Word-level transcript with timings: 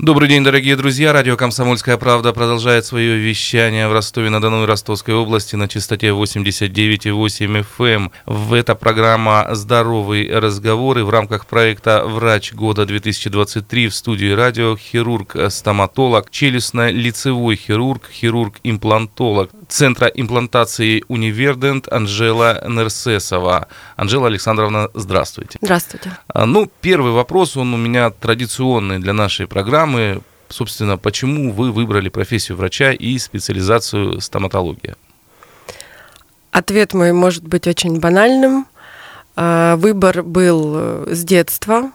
Добрый 0.00 0.28
день, 0.28 0.44
дорогие 0.44 0.76
друзья. 0.76 1.12
Радио 1.12 1.36
«Комсомольская 1.36 1.96
правда» 1.96 2.32
продолжает 2.32 2.86
свое 2.86 3.18
вещание 3.18 3.88
в 3.88 3.92
Ростове-на-Дону 3.92 4.62
и 4.62 4.66
Ростовской 4.66 5.12
области 5.12 5.56
на 5.56 5.66
частоте 5.66 6.10
89,8 6.10 7.66
FM. 7.76 8.12
В 8.24 8.52
эта 8.52 8.76
программа 8.76 9.48
«Здоровый 9.50 10.30
разговор» 10.32 10.98
и 10.98 11.02
в 11.02 11.10
рамках 11.10 11.46
проекта 11.46 12.04
«Врач 12.06 12.52
года 12.52 12.84
2023» 12.84 13.88
в 13.88 13.94
студии 13.94 14.30
радио 14.30 14.76
хирург-стоматолог, 14.76 16.30
челюстно-лицевой 16.30 17.56
хирург, 17.56 18.04
хирург-имплантолог 18.08 19.50
Центра 19.68 20.06
имплантации 20.06 21.02
«Универдент» 21.08 21.92
Анжела 21.92 22.64
Нерсесова. 22.66 23.66
Анжела 23.96 24.28
Александровна, 24.28 24.88
здравствуйте. 24.94 25.58
Здравствуйте. 25.60 26.16
А, 26.28 26.46
ну, 26.46 26.70
первый 26.80 27.10
вопрос, 27.12 27.56
он 27.56 27.74
у 27.74 27.76
меня 27.76 28.10
традиционный 28.10 29.00
для 29.00 29.12
нашей 29.12 29.48
программы 29.48 29.87
программы, 29.88 30.22
собственно, 30.48 30.96
почему 30.96 31.52
вы 31.52 31.72
выбрали 31.72 32.08
профессию 32.08 32.56
врача 32.56 32.92
и 32.92 33.18
специализацию 33.18 34.20
стоматология? 34.20 34.96
Ответ 36.50 36.94
мой 36.94 37.12
может 37.12 37.44
быть 37.44 37.66
очень 37.66 38.00
банальным. 38.00 38.66
А, 39.36 39.76
выбор 39.76 40.22
был 40.22 40.74
э, 40.76 41.06
с 41.12 41.24
детства. 41.24 41.92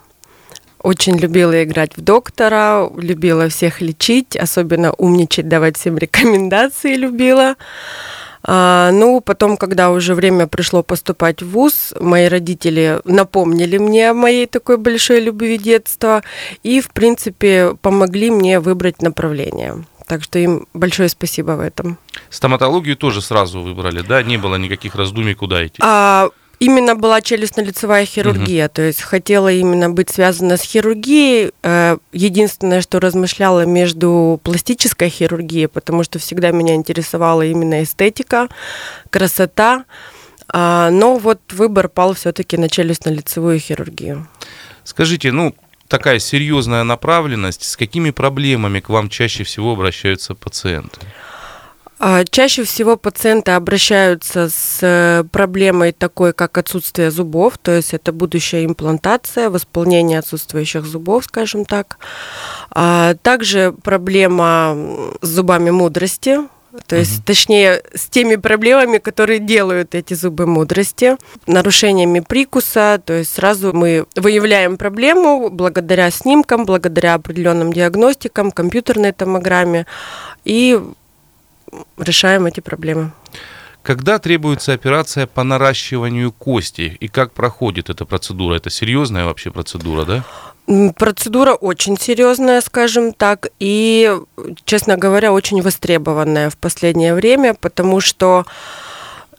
Очень 0.79 1.17
любила 1.17 1.63
играть 1.63 1.97
в 1.97 2.01
доктора, 2.01 2.89
любила 2.97 3.47
всех 3.49 3.81
лечить, 3.81 4.35
особенно 4.35 4.93
умничать, 4.93 5.47
давать 5.47 5.77
всем 5.77 5.97
рекомендации 5.97 6.95
любила. 6.95 7.55
А, 8.45 8.91
ну, 8.91 9.21
потом, 9.21 9.57
когда 9.57 9.91
уже 9.91 10.15
время 10.15 10.47
пришло 10.47 10.83
поступать 10.83 11.41
в 11.41 11.49
ВУЗ, 11.51 11.93
мои 11.99 12.27
родители 12.27 12.99
напомнили 13.05 13.77
мне 13.77 14.09
о 14.09 14.13
моей 14.13 14.47
такой 14.47 14.77
большой 14.77 15.21
любви 15.21 15.57
детства 15.57 16.23
и, 16.61 16.81
в 16.81 16.89
принципе, 16.89 17.75
помогли 17.81 18.29
мне 18.31 18.59
выбрать 18.59 19.01
направление. 19.01 19.85
Так 20.07 20.23
что 20.23 20.39
им 20.39 20.67
большое 20.73 21.07
спасибо 21.07 21.51
в 21.51 21.61
этом. 21.61 21.97
Стоматологию 22.29 22.97
тоже 22.97 23.21
сразу 23.21 23.61
выбрали, 23.61 24.01
да? 24.01 24.21
Не 24.21 24.37
было 24.37 24.57
никаких 24.57 24.95
раздумий, 24.95 25.33
куда 25.33 25.65
идти? 25.65 25.77
А, 25.81 26.29
именно 26.59 26.95
была 26.95 27.19
челюстно-лицевая 27.21 28.05
хирургия, 28.05 28.65
угу. 28.65 28.73
то 28.75 28.81
есть 28.81 29.01
хотела 29.01 29.51
именно 29.51 29.89
быть 29.89 30.09
связана 30.09 30.57
с 30.57 30.61
хирургией. 30.61 31.51
Э, 31.63 31.97
единственное, 32.11 32.81
что 32.81 32.99
размышляла 32.99 33.65
между 33.65 34.39
пластической 34.43 35.09
хирургией, 35.09 35.67
потому 35.67 36.03
что 36.03 36.19
всегда 36.19 36.51
меня 36.51 36.75
интересовала 36.75 37.43
именно 37.43 37.83
эстетика, 37.83 38.47
красота. 39.09 39.85
А, 40.49 40.89
но 40.91 41.17
вот 41.17 41.39
выбор 41.51 41.89
пал 41.89 42.13
все-таки 42.13 42.57
на 42.57 42.65
челюстно-лицевую 42.65 43.59
хирургию. 43.59 44.27
Скажите, 44.83 45.31
ну, 45.31 45.55
такая 45.87 46.19
серьезная 46.19 46.83
направленность, 46.83 47.63
с 47.63 47.77
какими 47.77 48.11
проблемами 48.11 48.79
к 48.79 48.89
вам 48.89 49.09
чаще 49.09 49.43
всего 49.43 49.71
обращаются 49.73 50.35
пациенты? 50.35 50.99
А, 52.05 52.25
чаще 52.25 52.65
всего 52.65 52.97
пациенты 52.97 53.51
обращаются 53.51 54.49
с 54.49 54.79
э, 54.81 55.23
проблемой 55.31 55.93
такой, 55.93 56.33
как 56.33 56.57
отсутствие 56.57 57.11
зубов, 57.11 57.57
то 57.57 57.71
есть 57.71 57.93
это 57.93 58.11
будущая 58.11 58.65
имплантация, 58.65 59.49
восполнение 59.49 60.19
отсутствующих 60.19 60.83
зубов, 60.83 61.23
скажем 61.23 61.63
так. 61.63 61.97
А, 62.71 63.13
также 63.21 63.73
проблема 63.83 64.75
с 65.21 65.27
зубами 65.29 65.69
мудрости, 65.69 66.39
то 66.87 66.97
есть, 66.97 67.19
угу. 67.19 67.23
точнее, 67.27 67.81
с 67.95 68.07
теми 68.07 68.35
проблемами, 68.35 68.97
которые 68.97 69.39
делают 69.39 69.95
эти 69.95 70.13
зубы 70.13 70.45
мудрости, 70.45 71.15
нарушениями 71.47 72.19
прикуса. 72.19 72.99
То 73.05 73.13
есть 73.13 73.35
сразу 73.35 73.71
мы 73.71 74.07
выявляем 74.15 74.75
проблему 74.75 75.49
благодаря 75.49 76.11
снимкам, 76.11 76.65
благодаря 76.65 77.13
определенным 77.13 77.71
диагностикам, 77.71 78.51
компьютерной 78.51 79.13
томограмме 79.13 79.85
и 80.43 80.81
решаем 81.97 82.45
эти 82.45 82.59
проблемы. 82.59 83.11
Когда 83.81 84.17
требуется 84.17 84.71
операция 84.71 85.27
по 85.27 85.43
наращиванию 85.43 86.31
кости 86.31 86.95
и 86.99 87.07
как 87.09 87.33
проходит 87.33 87.89
эта 87.89 88.05
процедура? 88.05 88.55
Это 88.55 88.69
серьезная 88.69 89.25
вообще 89.25 89.51
процедура, 89.51 90.05
да? 90.05 90.23
Процедура 90.95 91.53
очень 91.53 91.99
серьезная, 91.99 92.61
скажем 92.61 93.11
так, 93.11 93.47
и, 93.59 94.17
честно 94.63 94.95
говоря, 94.95 95.33
очень 95.33 95.61
востребованная 95.61 96.49
в 96.49 96.55
последнее 96.55 97.13
время, 97.13 97.53
потому 97.53 97.99
что 97.99 98.45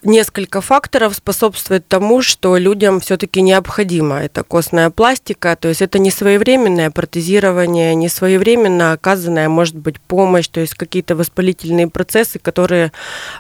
несколько 0.05 0.61
факторов 0.61 1.15
способствует 1.15 1.89
тому, 1.89 2.23
что 2.23 2.57
людям 2.57 3.01
все-таки 3.01 3.43
необходима 3.43 4.21
эта 4.21 4.43
костная 4.43 4.91
пластика, 4.91 5.57
то 5.57 5.69
есть 5.69 5.83
это 5.83 5.99
не 5.99 6.11
своевременное 6.11 6.91
протезирование, 6.91 7.95
не 7.95 8.09
своевременно 8.09 8.93
оказанная, 8.93 9.49
может 9.49 9.77
быть, 9.77 10.01
помощь, 10.01 10.49
то 10.49 10.61
есть 10.61 10.75
какие-то 10.75 11.17
воспалительные 11.17 11.89
процессы, 11.89 12.39
которые 12.39 12.93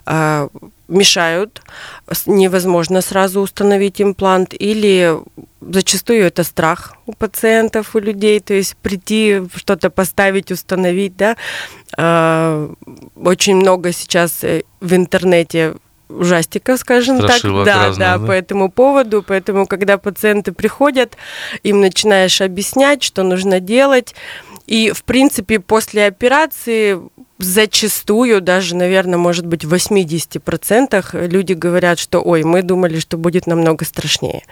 э, 0.06 0.48
мешают, 0.88 1.62
невозможно 2.26 3.00
сразу 3.00 3.41
установить 3.41 4.00
имплант, 4.00 4.54
или 4.58 5.16
зачастую 5.60 6.24
это 6.24 6.44
страх 6.44 6.97
у 7.06 7.12
пациентов, 7.12 7.94
у 7.94 7.98
людей, 7.98 8.41
то 8.41 8.54
есть 8.54 8.76
прийти, 8.76 9.42
что-то 9.54 9.91
поставить, 9.91 10.50
установить, 10.50 11.16
да. 11.16 11.36
Э, 11.97 12.69
очень 13.16 13.56
много 13.56 13.92
сейчас 13.92 14.44
э, 14.44 14.62
в 14.80 14.94
интернете 14.94 15.74
ужастиков, 16.19 16.78
скажем 16.78 17.19
Страшилок 17.19 17.66
так. 17.66 17.75
Да, 17.75 17.82
разных, 17.86 17.98
да, 17.98 18.19
да, 18.19 18.26
по 18.26 18.32
этому 18.32 18.70
поводу. 18.70 19.25
Поэтому, 19.26 19.66
когда 19.66 19.98
пациенты 19.98 20.52
приходят, 20.52 21.16
им 21.62 21.80
начинаешь 21.80 22.41
объяснять, 22.41 23.02
что 23.02 23.22
нужно 23.22 23.60
делать. 23.60 24.14
И, 24.66 24.92
в 24.92 25.04
принципе, 25.04 25.60
после 25.60 26.06
операции 26.06 26.98
зачастую, 27.38 28.41
даже, 28.41 28.74
наверное, 28.74 29.19
может 29.19 29.47
быть, 29.47 29.64
в 29.64 29.74
80% 29.74 31.26
люди 31.28 31.53
говорят, 31.53 31.98
что, 31.98 32.20
ой, 32.22 32.44
мы 32.44 32.62
думали, 32.62 32.98
что 32.98 33.19
будет 33.19 33.47
намного 33.47 33.84
страшнее. 33.84 34.42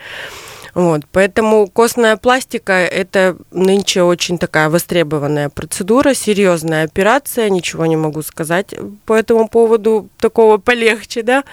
Вот, 0.75 1.03
поэтому 1.13 1.69
костная 1.69 2.17
пластика– 2.17 2.73
это 2.73 3.37
нынче 3.51 4.03
очень 4.03 4.39
такая 4.39 4.71
востребованная 4.71 5.51
процедура, 5.51 6.15
серьезная 6.15 6.85
операция, 6.85 7.51
ничего 7.51 7.85
не 7.85 7.97
могу 7.97 8.23
сказать 8.23 8.75
по 9.05 9.13
этому 9.13 9.49
поводу, 9.49 10.09
такого 10.19 10.57
полегче, 10.57 11.23
да. 11.23 11.45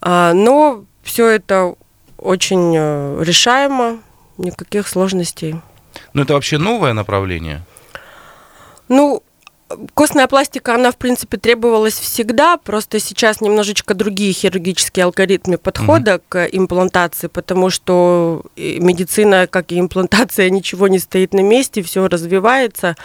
А, 0.00 0.32
но 0.32 0.84
все 1.02 1.28
это 1.28 1.76
очень 2.18 2.74
э, 2.76 3.22
решаемо, 3.22 3.98
никаких 4.36 4.88
сложностей. 4.88 5.54
Ну, 6.12 6.22
это 6.22 6.34
вообще 6.34 6.58
новое 6.58 6.92
направление? 6.92 7.62
Ну, 8.88 9.22
Костная 9.94 10.26
пластика, 10.26 10.74
она, 10.74 10.90
в 10.90 10.96
принципе, 10.96 11.36
требовалась 11.36 11.94
всегда, 11.94 12.56
просто 12.56 12.98
сейчас 12.98 13.40
немножечко 13.40 13.94
другие 13.94 14.32
хирургические 14.32 15.04
алгоритмы 15.04 15.58
подхода 15.58 16.16
угу. 16.16 16.22
к 16.28 16.46
имплантации, 16.46 17.28
потому 17.28 17.70
что 17.70 18.42
медицина, 18.56 19.46
как 19.46 19.70
и 19.70 19.78
имплантация, 19.78 20.50
ничего 20.50 20.88
не 20.88 20.98
стоит 20.98 21.34
на 21.34 21.40
месте, 21.40 21.82
все 21.82 22.08
развивается, 22.08 22.96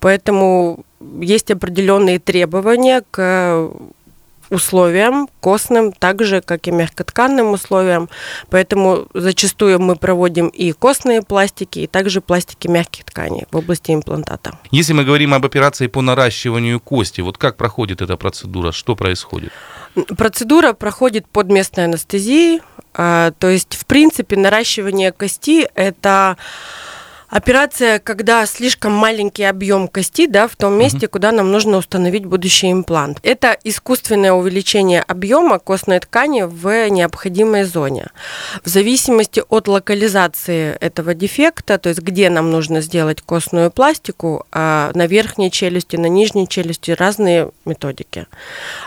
поэтому 0.00 0.84
есть 1.20 1.50
определенные 1.50 2.18
требования 2.18 3.04
к 3.10 3.70
условиям 4.50 5.28
костным, 5.40 5.92
так 5.92 6.22
же, 6.24 6.40
как 6.40 6.68
и 6.68 6.70
мягкотканным 6.70 7.52
условиям. 7.52 8.08
Поэтому 8.50 9.06
зачастую 9.14 9.80
мы 9.80 9.96
проводим 9.96 10.48
и 10.48 10.72
костные 10.72 11.22
пластики, 11.22 11.80
и 11.80 11.86
также 11.86 12.20
пластики 12.20 12.68
мягких 12.68 13.04
тканей 13.04 13.46
в 13.50 13.56
области 13.56 13.92
имплантата. 13.92 14.58
Если 14.70 14.92
мы 14.92 15.04
говорим 15.04 15.34
об 15.34 15.44
операции 15.44 15.86
по 15.86 16.02
наращиванию 16.02 16.80
кости, 16.80 17.20
вот 17.20 17.38
как 17.38 17.56
проходит 17.56 18.02
эта 18.02 18.16
процедура, 18.16 18.72
что 18.72 18.96
происходит? 18.96 19.52
Процедура 20.16 20.72
проходит 20.72 21.26
под 21.26 21.48
местной 21.50 21.84
анестезией, 21.84 22.60
а, 22.94 23.32
то 23.38 23.48
есть, 23.48 23.76
в 23.76 23.86
принципе, 23.86 24.36
наращивание 24.36 25.12
кости– 25.12 25.68
это 25.74 26.36
Операция, 27.28 27.98
когда 27.98 28.46
слишком 28.46 28.92
маленький 28.92 29.44
объем 29.44 29.86
кости 29.86 30.26
да, 30.26 30.48
в 30.48 30.56
том 30.56 30.78
месте, 30.78 31.06
угу. 31.06 31.12
куда 31.12 31.30
нам 31.30 31.52
нужно 31.52 31.76
установить 31.76 32.24
будущий 32.24 32.72
имплант. 32.72 33.18
Это 33.22 33.56
искусственное 33.64 34.32
увеличение 34.32 35.02
объема 35.02 35.58
костной 35.58 36.00
ткани 36.00 36.42
в 36.42 36.88
необходимой 36.88 37.64
зоне. 37.64 38.06
В 38.64 38.68
зависимости 38.68 39.42
от 39.46 39.68
локализации 39.68 40.74
этого 40.80 41.12
дефекта, 41.12 41.76
то 41.76 41.90
есть 41.90 42.00
где 42.00 42.30
нам 42.30 42.50
нужно 42.50 42.80
сделать 42.80 43.20
костную 43.20 43.70
пластику, 43.70 44.46
а, 44.50 44.90
на 44.94 45.06
верхней 45.06 45.50
челюсти, 45.50 45.96
на 45.96 46.06
нижней 46.06 46.48
челюсти 46.48 46.92
разные 46.92 47.50
методики. 47.66 48.26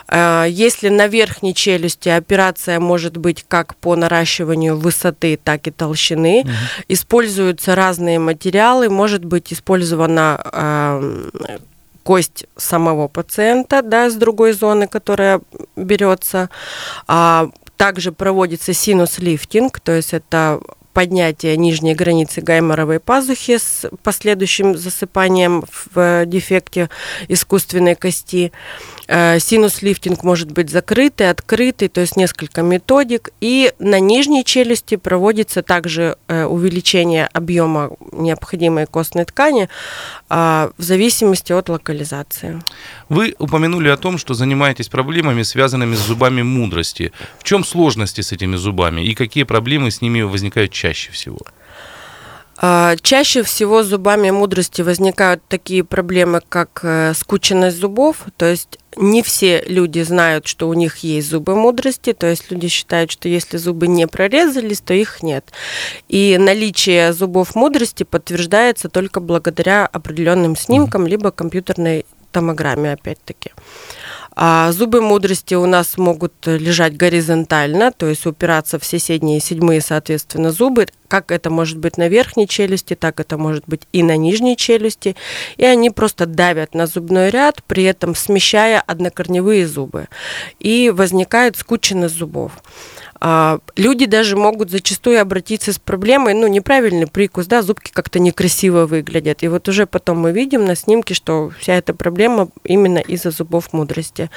А, 0.08 0.46
если 0.46 0.90
на 0.90 1.06
верхней 1.06 1.54
челюсти 1.54 2.10
операция 2.10 2.80
может 2.80 3.18
быть 3.18 3.46
как 3.48 3.76
по 3.76 3.96
наращиванию 3.96 4.78
высоты, 4.78 5.38
так 5.42 5.68
и 5.68 5.72
толщины, 5.72 6.42
угу. 6.42 6.52
используются 6.88 7.76
разные 7.76 8.18
материалы, 8.18 8.31
может 8.90 9.26
быть 9.26 9.54
использована 9.54 10.40
э, 10.44 11.60
кость 12.04 12.46
самого 12.58 13.08
пациента, 13.08 13.82
да, 13.82 14.10
с 14.10 14.16
другой 14.16 14.54
зоны, 14.54 14.88
которая 14.88 15.42
берется. 15.76 16.50
А, 17.08 17.50
также 17.78 18.12
проводится 18.12 18.74
синус-лифтинг, 18.74 19.80
то 19.80 19.92
есть 19.92 20.14
это 20.14 20.60
поднятие 20.94 21.58
нижней 21.58 21.96
границы 21.96 22.42
гайморовой 22.42 23.00
пазухи 23.00 23.58
с 23.58 23.90
последующим 24.04 24.78
засыпанием 24.78 25.64
в 25.94 26.26
дефекте 26.26 26.90
искусственной 27.28 27.96
кости. 27.96 28.52
Э, 29.08 29.40
синус-лифтинг 29.40 30.24
может 30.24 30.52
быть 30.52 30.70
закрытый, 30.70 31.30
открытый, 31.30 31.90
то 31.90 32.02
есть 32.02 32.16
несколько 32.16 32.62
методик. 32.62 33.30
И 33.42 33.74
на 33.80 34.00
нижней 34.00 34.46
челюсти 34.46 34.96
проводится 34.96 35.62
также 35.62 36.16
э, 36.28 36.46
увеличение 36.46 37.28
объема 37.34 37.92
необходимой 38.12 38.86
костной 38.86 39.26
ткани 39.26 39.70
а, 40.30 40.72
в 40.78 40.84
зависимости 40.84 41.52
от 41.52 41.70
локализации. 41.70 42.62
Вы 43.10 43.36
упомянули 43.40 43.90
о 43.90 43.98
том, 43.98 44.18
что 44.18 44.34
занимаетесь 44.34 44.88
проблемами, 44.88 45.44
связанными 45.44 45.96
с 45.96 46.00
зубами 46.00 46.42
мудрости. 46.42 47.12
В 47.40 47.44
чем 47.44 47.66
сложности 47.66 48.22
с 48.22 48.32
этими 48.32 48.56
зубами 48.56 49.02
и 49.02 49.14
какие 49.14 49.44
проблемы 49.44 49.92
с 49.92 50.02
ними 50.02 50.22
возникают 50.22 50.72
чаще 50.82 51.12
всего? 51.12 51.38
А, 52.58 52.96
чаще 53.02 53.44
всего 53.44 53.84
с 53.84 53.88
зубами 53.88 54.32
мудрости 54.32 54.82
возникают 54.82 55.42
такие 55.48 55.84
проблемы, 55.84 56.42
как 56.48 56.80
э, 56.84 57.14
скученность 57.16 57.78
зубов, 57.78 58.26
то 58.38 58.46
есть 58.46 58.80
не 58.96 59.22
все 59.24 59.64
люди 59.68 60.02
знают, 60.02 60.48
что 60.48 60.68
у 60.68 60.74
них 60.74 60.98
есть 60.98 61.30
зубы 61.30 61.56
мудрости, 61.56 62.14
то 62.14 62.28
есть 62.28 62.52
люди 62.52 62.68
считают, 62.68 63.12
что 63.12 63.30
если 63.30 63.58
зубы 63.58 63.88
не 63.88 64.08
прорезались, 64.08 64.82
то 64.82 64.94
их 64.94 65.24
нет. 65.24 65.52
И 66.08 66.38
наличие 66.40 67.14
зубов 67.14 67.56
мудрости 67.56 68.04
подтверждается 68.04 68.90
только 68.90 69.20
благодаря 69.20 69.86
определенным 69.86 70.56
снимкам, 70.56 71.08
либо 71.08 71.32
компьютерной 71.32 72.06
томограмме, 72.32 72.94
опять-таки. 72.94 73.52
А 74.34 74.72
зубы 74.72 75.02
мудрости 75.02 75.54
у 75.56 75.66
нас 75.66 75.98
могут 75.98 76.34
лежать 76.46 76.96
горизонтально, 76.96 77.92
то 77.92 78.08
есть 78.08 78.26
упираться 78.26 78.80
в 78.80 78.86
соседние 78.86 79.40
седьмые, 79.40 79.82
соответственно, 79.82 80.52
зубы. 80.52 80.88
Как 81.12 81.30
это 81.30 81.50
может 81.50 81.78
быть 81.78 81.98
на 81.98 82.08
верхней 82.08 82.48
челюсти, 82.48 82.96
так 82.96 83.20
это 83.20 83.38
может 83.38 83.66
быть 83.68 83.82
и 83.92 84.02
на 84.02 84.16
нижней 84.16 84.56
челюсти. 84.56 85.18
И 85.58 85.66
они 85.66 85.90
просто 85.90 86.26
давят 86.26 86.74
на 86.74 86.88
зубной 86.88 87.32
ряд, 87.32 87.62
при 87.68 87.84
этом 87.84 88.16
смещая 88.16 88.80
однокорневые 88.80 89.68
зубы. 89.68 90.08
И 90.60 90.90
возникает 90.90 91.58
скученность 91.58 92.16
зубов. 92.16 92.54
А, 93.24 93.60
люди 93.76 94.08
даже 94.08 94.36
могут 94.36 94.72
зачастую 94.72 95.22
обратиться 95.22 95.72
с 95.72 95.78
проблемой, 95.78 96.34
ну, 96.34 96.48
неправильный 96.48 97.06
прикус, 97.06 97.46
да, 97.46 97.62
зубки 97.62 97.92
как-то 97.92 98.18
некрасиво 98.20 98.88
выглядят. 98.88 99.44
И 99.44 99.48
вот 99.48 99.70
уже 99.70 99.86
потом 99.86 100.18
мы 100.18 100.32
видим 100.32 100.66
на 100.66 100.76
снимке, 100.76 101.14
что 101.14 101.52
вся 101.60 101.76
эта 101.76 101.94
проблема 101.94 102.50
именно 102.64 102.98
из-за 102.98 103.30
зубов 103.30 103.74
мудрости. 103.74 104.32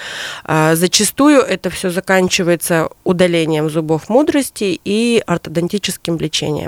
А, 0.45 0.75
зачастую 0.75 1.41
это 1.41 1.71
все 1.71 1.89
заканчивается 1.89 2.91
удалением 3.05 3.71
зубов 3.71 4.11
мудрости 4.11 4.79
и 4.85 5.23
ортодонтическим 5.27 6.19
лечением. 6.19 6.64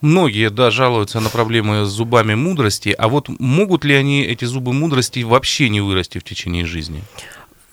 Многие, 0.00 0.50
да, 0.50 0.70
жалуются 0.70 1.20
на 1.20 1.30
проблемы 1.30 1.84
с 1.84 1.88
зубами 1.88 2.34
мудрости, 2.34 2.94
а 2.96 3.08
вот 3.08 3.28
могут 3.28 3.84
ли 3.84 3.94
они, 3.94 4.22
эти 4.22 4.44
зубы 4.44 4.72
мудрости, 4.72 5.22
вообще 5.22 5.68
не 5.68 5.80
вырасти 5.80 6.18
в 6.18 6.24
течение 6.24 6.66
жизни? 6.66 7.02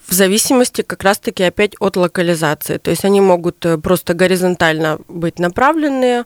В 0.07 0.13
зависимости 0.13 0.81
как 0.81 1.03
раз-таки 1.03 1.41
опять 1.43 1.73
от 1.79 1.95
локализации. 1.95 2.77
То 2.77 2.91
есть 2.91 3.05
они 3.05 3.21
могут 3.21 3.65
э, 3.65 3.77
просто 3.77 4.13
горизонтально 4.13 4.99
быть 5.07 5.39
направленные, 5.39 6.25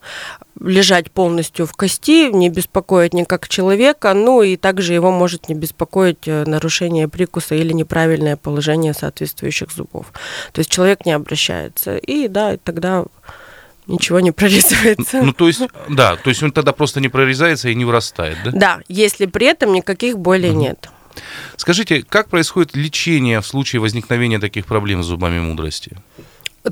лежать 0.60 1.12
полностью 1.12 1.68
в 1.68 1.74
кости, 1.74 2.31
не 2.31 2.50
беспокоить 2.50 3.13
никак 3.13 3.48
человека, 3.48 4.16
ну 4.16 4.42
и 4.42 4.57
также 4.57 4.94
его 4.94 5.12
может 5.12 5.50
не 5.50 5.56
беспокоить 5.56 6.27
э, 6.27 6.45
нарушение 6.48 7.07
прикуса 7.07 7.54
или 7.54 7.74
неправильное 7.74 8.38
положение 8.38 8.95
соответствующих 8.95 9.72
зубов. 9.72 10.12
То 10.51 10.60
есть 10.60 10.72
человек 10.72 11.06
не 11.06 11.12
обращается. 11.12 11.98
И 11.98 12.27
да, 12.27 12.57
тогда 12.57 13.06
ничего 13.87 14.19
не 14.19 14.31
прорезается. 14.31 15.21
Ну, 15.21 15.33
то 15.33 15.47
есть, 15.47 15.61
да, 15.89 16.15
то 16.15 16.29
есть 16.29 16.41
он 16.43 16.51
тогда 16.51 16.71
просто 16.71 16.99
не 16.99 17.09
прорезается 17.09 17.69
и 17.69 17.75
не 17.75 17.85
вырастает, 17.85 18.37
да? 18.43 18.51
Да, 18.51 18.79
если 18.87 19.25
при 19.25 19.47
этом 19.47 19.73
никаких 19.73 20.17
болей 20.17 20.51
угу. 20.51 20.59
нет. 20.59 20.89
Скажите, 21.55 22.03
как 22.03 22.29
происходит 22.29 22.75
лечение 22.75 23.41
в 23.41 23.47
случае 23.47 23.79
возникновения 23.79 24.39
таких 24.39 24.65
проблем 24.65 25.03
с 25.03 25.05
зубами 25.05 25.39
мудрости? 25.39 25.97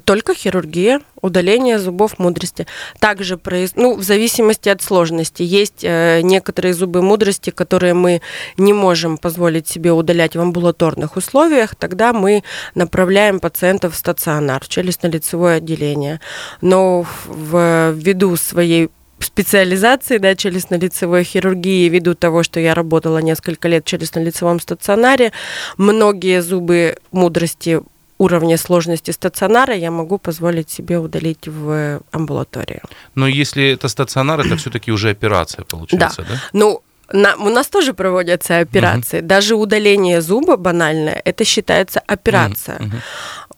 Только 0.05 0.33
хирургия, 0.33 1.01
удаление 1.21 1.77
зубов 1.77 2.17
мудрости. 2.17 2.65
Также, 2.99 3.39
ну, 3.75 3.95
в 3.95 4.03
зависимости 4.03 4.69
от 4.69 4.81
сложности. 4.81 5.43
Есть 5.43 5.83
э, 5.83 6.21
некоторые 6.21 6.73
зубы 6.73 7.01
мудрости, 7.01 7.51
которые 7.51 7.93
мы 7.93 8.21
не 8.57 8.73
можем 8.73 9.17
позволить 9.17 9.67
себе 9.67 9.91
удалять 9.91 10.35
в 10.35 10.41
амбулаторных 10.41 11.15
условиях. 11.15 11.75
Тогда 11.75 12.11
мы 12.11 12.43
направляем 12.75 13.39
пациентов 13.39 13.93
в 13.93 13.97
стационар, 13.97 14.63
в 14.63 14.67
челюстно-лицевое 14.67 15.57
отделение. 15.57 16.19
Но 16.61 17.05
в, 17.27 17.91
ввиду 17.91 18.35
своей 18.35 18.89
специализации, 19.19 20.17
да, 20.17 20.31
челюстно-лицевой 20.35 21.23
хирургии, 21.23 21.89
ввиду 21.89 22.13
того, 22.13 22.43
что 22.43 22.59
я 22.59 22.75
работала 22.75 23.19
несколько 23.19 23.67
лет 23.67 23.85
в 23.85 23.93
челюстно-лицевом 23.93 24.59
стационаре, 24.59 25.31
многие 25.77 26.41
зубы 26.41 26.97
мудрости 27.11 27.81
уровня 28.23 28.57
сложности 28.57 29.11
стационара 29.11 29.75
я 29.75 29.91
могу 29.91 30.17
позволить 30.17 30.69
себе 30.69 30.97
удалить 30.97 31.47
в 31.47 32.01
амбулаторию. 32.11 32.81
Но 33.15 33.27
если 33.27 33.71
это 33.73 33.89
стационар, 33.89 34.39
это 34.39 34.55
все-таки 34.55 34.91
уже 34.91 35.09
операция 35.09 35.65
получается, 35.65 36.21
да? 36.21 36.27
да? 36.29 36.41
Ну, 36.53 36.81
на, 37.11 37.35
у 37.35 37.49
нас 37.49 37.67
тоже 37.67 37.93
проводятся 37.93 38.59
операции. 38.59 39.19
Угу. 39.19 39.27
Даже 39.27 39.55
удаление 39.55 40.21
зуба 40.21 40.57
банальное, 40.57 41.21
это 41.25 41.45
считается 41.45 41.99
операция. 41.99 42.77
Угу. 42.77 42.95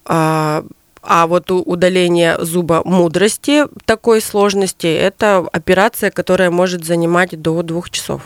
А, 0.05 0.63
а 1.01 1.27
вот 1.27 1.51
удаление 1.51 2.37
зуба 2.43 2.81
мудрости 2.85 3.65
такой 3.85 4.21
сложности– 4.21 4.87
это 5.07 5.45
операция, 5.53 6.09
которая 6.09 6.49
может 6.49 6.83
занимать 6.85 7.41
до 7.41 7.61
двух 7.61 7.89
часов. 7.89 8.21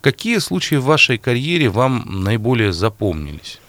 Какие 0.00 0.38
случаи 0.38 0.76
в 0.76 0.84
вашей 0.84 1.18
карьере 1.18 1.68
вам 1.68 2.04
наиболее 2.24 2.72
запомнились? 2.72 3.59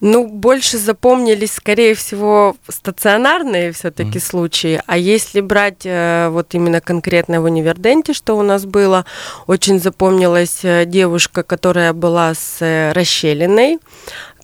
Ну, 0.00 0.28
больше 0.28 0.78
запомнились, 0.78 1.54
скорее 1.54 1.94
всего, 1.94 2.56
стационарные 2.68 3.72
все-таки 3.72 4.18
mm. 4.18 4.24
случаи. 4.24 4.82
А 4.86 4.96
если 4.96 5.40
брать 5.40 5.84
э, 5.84 6.28
вот 6.30 6.54
именно 6.54 6.80
конкретно 6.80 7.40
в 7.40 7.44
универденте, 7.44 8.12
что 8.12 8.38
у 8.38 8.42
нас 8.42 8.64
было, 8.64 9.04
очень 9.48 9.80
запомнилась 9.80 10.60
э, 10.62 10.84
девушка, 10.86 11.42
которая 11.42 11.92
была 11.92 12.34
с 12.34 12.58
э, 12.60 12.92
расщелиной. 12.92 13.78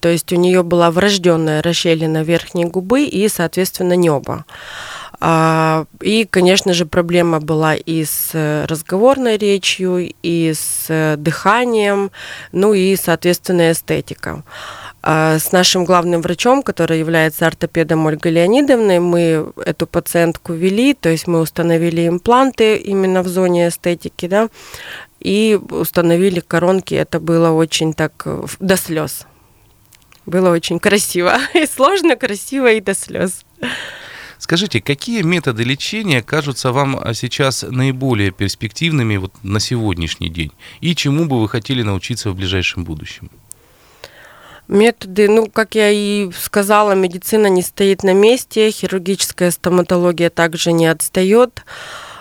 То 0.00 0.08
есть 0.08 0.32
у 0.32 0.36
нее 0.36 0.64
была 0.64 0.90
врожденная 0.90 1.62
расщелина 1.62 2.24
верхней 2.24 2.64
губы 2.64 3.04
и, 3.04 3.28
соответственно, 3.28 3.94
небо. 3.94 4.44
А, 5.20 5.86
и, 6.02 6.26
конечно 6.28 6.74
же, 6.74 6.84
проблема 6.84 7.40
была 7.40 7.74
и 7.74 8.04
с 8.04 8.32
разговорной 8.68 9.38
речью, 9.38 10.12
и 10.22 10.52
с 10.52 11.16
дыханием, 11.16 12.10
ну 12.52 12.74
и, 12.74 12.96
соответственно, 12.96 13.72
эстетика. 13.72 14.42
А, 15.06 15.38
с 15.38 15.52
нашим 15.52 15.84
главным 15.84 16.22
врачом, 16.22 16.62
который 16.62 16.98
является 16.98 17.46
ортопедом 17.46 18.06
Ольгой 18.06 18.32
Леонидовной, 18.32 19.00
мы 19.00 19.52
эту 19.66 19.86
пациентку 19.86 20.54
вели, 20.54 20.94
то 20.94 21.10
есть 21.10 21.26
мы 21.26 21.40
установили 21.40 22.08
импланты 22.08 22.78
именно 22.78 23.22
в 23.22 23.28
зоне 23.28 23.68
эстетики, 23.68 24.26
да, 24.26 24.48
и 25.20 25.60
установили 25.68 26.40
коронки. 26.40 26.94
Это 26.94 27.20
было 27.20 27.50
очень 27.50 27.92
так 27.92 28.26
до 28.60 28.76
слез. 28.78 29.26
Было 30.24 30.50
очень 30.50 30.78
красиво. 30.78 31.36
И 31.54 31.66
сложно, 31.66 32.16
красиво 32.16 32.72
и 32.72 32.80
до 32.80 32.94
слез. 32.94 33.44
Скажите, 34.38 34.80
какие 34.80 35.20
методы 35.20 35.64
лечения 35.64 36.22
кажутся 36.22 36.72
вам 36.72 36.98
а, 36.98 37.12
сейчас 37.12 37.62
наиболее 37.62 38.30
перспективными 38.30 39.18
вот 39.18 39.34
на 39.42 39.60
сегодняшний 39.60 40.30
день? 40.30 40.52
И 40.80 40.94
чему 40.94 41.26
бы 41.26 41.42
вы 41.42 41.48
хотели 41.50 41.82
научиться 41.82 42.30
в 42.30 42.36
ближайшем 42.36 42.84
будущем? 42.84 43.30
Методы, 44.68 45.28
ну, 45.28 45.46
как 45.46 45.74
я 45.74 45.90
и 45.90 46.30
сказала, 46.32 46.92
медицина 46.92 47.48
не 47.48 47.62
стоит 47.62 48.02
на 48.02 48.14
месте, 48.14 48.70
хирургическая 48.70 49.50
стоматология 49.50 50.30
также 50.30 50.72
не 50.72 50.86
отстает. 50.86 51.64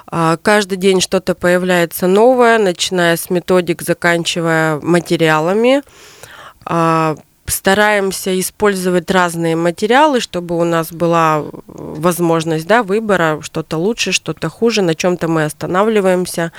А, 0.07 0.37
каждый 0.37 0.77
день 0.77 0.99
что-то 0.99 1.35
появляется 1.35 2.07
новое, 2.07 2.59
начиная 2.59 3.15
с 3.15 3.29
методик, 3.29 3.81
заканчивая 3.81 4.79
материалами. 4.81 5.83
А, 6.65 7.15
стараемся 7.45 8.37
использовать 8.39 9.09
разные 9.09 9.55
материалы, 9.55 10.19
чтобы 10.19 10.57
у 10.57 10.65
нас 10.65 10.91
была 10.91 11.43
возможность 11.67 12.67
да, 12.67 12.83
выбора, 12.83 13.39
что-то 13.41 13.77
лучше, 13.77 14.11
что-то 14.11 14.49
хуже, 14.49 14.81
на 14.81 14.95
чем-то 14.95 15.29
мы 15.29 15.45
останавливаемся. 15.45 16.51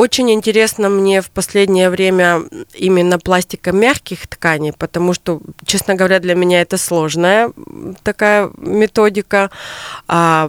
Очень 0.00 0.30
интересно 0.30 0.88
мне 0.88 1.20
в 1.20 1.30
последнее 1.30 1.90
время 1.90 2.44
именно 2.72 3.18
пластика 3.18 3.70
мягких 3.70 4.26
тканей, 4.28 4.72
потому 4.72 5.12
что, 5.12 5.42
честно 5.66 5.94
говоря, 5.94 6.20
для 6.20 6.34
меня 6.34 6.62
это 6.62 6.78
сложная 6.78 7.52
такая 8.02 8.50
методика. 8.56 9.50
А, 10.08 10.48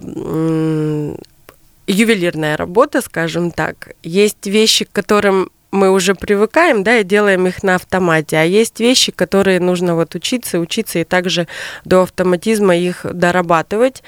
ювелирная 1.86 2.56
работа, 2.56 3.02
скажем 3.02 3.52
так. 3.52 3.90
Есть 4.04 4.48
вещи, 4.48 4.86
к 4.86 4.94
которым 4.94 5.52
мы 5.72 5.92
уже 5.92 6.16
привыкаем, 6.16 6.84
да, 6.84 7.00
и 7.00 7.04
делаем 7.04 7.46
их 7.46 7.62
на 7.62 7.76
автомате. 7.76 8.38
А 8.38 8.44
есть 8.44 8.80
вещи, 8.80 9.12
которые 9.12 9.60
нужно 9.60 9.96
вот 9.96 10.16
учиться, 10.16 10.60
учиться 10.60 11.00
и 11.00 11.04
также 11.04 11.50
до 11.84 12.04
автоматизма 12.04 12.78
их 12.78 13.06
дорабатывать. 13.12 14.02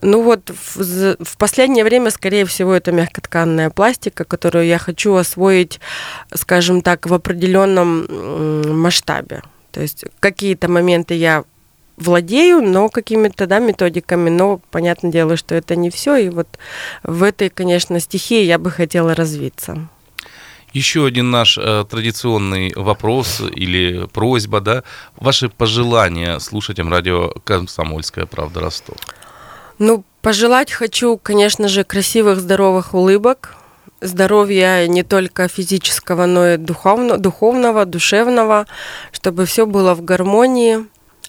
Ну 0.00 0.22
вот 0.22 0.50
в, 0.50 1.16
в 1.22 1.36
последнее 1.36 1.84
время, 1.84 2.10
скорее 2.10 2.46
всего, 2.46 2.72
это 2.72 2.92
мягкотканная 2.92 3.70
пластика, 3.70 4.24
которую 4.24 4.66
я 4.66 4.78
хочу 4.78 5.14
освоить, 5.14 5.80
скажем 6.32 6.80
так, 6.80 7.06
в 7.06 7.12
определенном 7.12 8.80
масштабе. 8.80 9.42
То 9.70 9.82
есть 9.82 10.04
какие-то 10.20 10.70
моменты 10.70 11.14
я 11.14 11.44
владею, 11.96 12.62
но 12.62 12.88
какими-то 12.88 13.46
да, 13.46 13.58
методиками, 13.58 14.30
но 14.30 14.60
понятное 14.70 15.12
дело, 15.12 15.36
что 15.36 15.54
это 15.54 15.76
не 15.76 15.90
все. 15.90 16.16
И 16.16 16.28
вот 16.30 16.48
в 17.02 17.22
этой, 17.22 17.50
конечно, 17.50 18.00
стихии 18.00 18.44
я 18.44 18.58
бы 18.58 18.70
хотела 18.70 19.14
развиться. 19.14 19.88
Еще 20.72 21.04
один 21.04 21.30
наш 21.30 21.58
э, 21.58 21.84
традиционный 21.88 22.72
вопрос 22.74 23.42
или 23.54 24.06
просьба, 24.06 24.62
да, 24.62 24.84
ваши 25.16 25.50
пожелания 25.50 26.38
слушателям 26.38 26.90
радио 26.90 27.28
«Комсомольская 27.44 28.24
правда 28.24 28.60
Ростов». 28.60 28.96
Ну, 29.78 30.04
пожелать 30.20 30.70
хочу, 30.70 31.16
конечно 31.16 31.68
же, 31.68 31.84
красивых, 31.84 32.40
здоровых 32.40 32.94
улыбок, 32.94 33.56
здоровья 34.00 34.86
не 34.86 35.02
только 35.02 35.48
физического, 35.48 36.26
но 36.26 36.48
и 36.48 36.56
духовно, 36.56 37.18
духовного, 37.18 37.84
душевного, 37.84 38.66
чтобы 39.12 39.46
все 39.46 39.66
было 39.66 39.94
в 39.94 40.04
гармонии, 40.04 40.86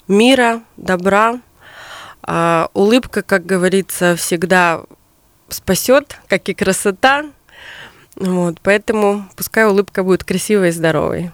мира, 0.07 0.62
добра. 0.77 1.39
А, 2.21 2.69
улыбка, 2.73 3.21
как 3.21 3.45
говорится, 3.45 4.15
всегда 4.15 4.81
спасет, 5.50 6.17
как 6.27 6.47
и 6.50 6.53
красота. 6.53 7.25
Вот, 8.15 8.59
поэтому 8.62 9.27
пускай 9.35 9.65
улыбка 9.65 10.03
будет 10.03 10.23
красивой 10.23 10.69
и 10.69 10.71
здоровой. 10.71 11.31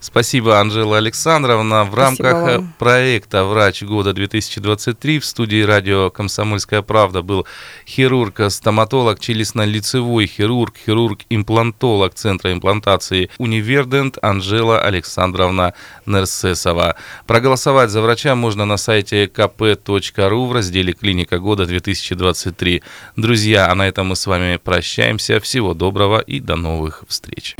Спасибо, 0.00 0.60
Анжела 0.60 0.98
Александровна. 0.98 1.84
В 1.84 1.92
Спасибо 1.92 2.02
рамках 2.02 2.56
вам. 2.58 2.74
проекта 2.78 3.44
«Врач 3.44 3.82
года 3.82 4.10
2023» 4.10 5.18
в 5.18 5.24
студии 5.24 5.62
радио 5.62 6.10
«Комсомольская 6.10 6.82
правда» 6.82 7.22
был 7.22 7.46
хирург-стоматолог, 7.86 9.18
челюстно-лицевой 9.18 10.26
хирург, 10.26 10.76
хирург-имплантолог 10.86 12.14
Центра 12.14 12.52
имплантации 12.52 13.30
«Универдент» 13.38 14.18
Анжела 14.22 14.80
Александровна 14.80 15.74
Нерсесова. 16.06 16.94
Проголосовать 17.26 17.90
за 17.90 18.00
врача 18.00 18.36
можно 18.36 18.64
на 18.64 18.76
сайте 18.76 19.24
kp.ru 19.26 20.46
в 20.46 20.52
разделе 20.52 20.92
«Клиника 20.92 21.40
года 21.40 21.64
2023». 21.64 22.82
Друзья, 23.16 23.70
а 23.70 23.74
на 23.74 23.88
этом 23.88 24.08
мы 24.08 24.16
с 24.16 24.26
вами 24.26 24.58
прощаемся. 24.62 25.40
Всего 25.40 25.74
доброго 25.74 26.20
и 26.20 26.38
до 26.38 26.54
новых 26.54 27.02
встреч. 27.08 27.56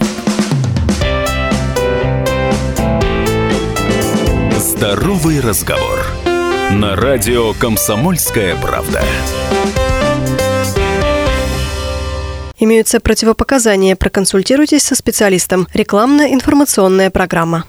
Здоровый 4.58 5.38
разговор. 5.38 6.00
На 6.72 6.96
радио 6.96 7.52
«Комсомольская 7.52 8.56
правда». 8.56 9.00
Имеются 12.58 12.98
противопоказания. 12.98 13.94
Проконсультируйтесь 13.94 14.82
со 14.82 14.96
специалистом. 14.96 15.68
Рекламно-информационная 15.74 17.10
программа. 17.10 17.66